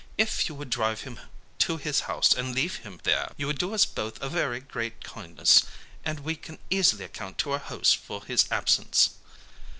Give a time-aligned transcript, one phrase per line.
[0.17, 1.19] If you would drive him
[1.59, 5.03] to his house and leave him there, you would do us both a very great
[5.03, 5.61] kindness,
[6.03, 9.11] and we can easily account to our hosts for his absence.'